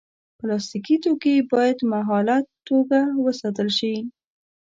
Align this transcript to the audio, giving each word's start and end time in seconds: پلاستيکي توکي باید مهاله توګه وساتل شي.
پلاستيکي 0.39 0.95
توکي 1.03 1.35
باید 1.51 1.77
مهاله 1.93 2.37
توګه 2.67 2.99
وساتل 3.25 3.69
شي. 3.77 3.95